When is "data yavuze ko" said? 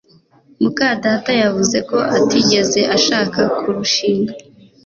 1.03-1.97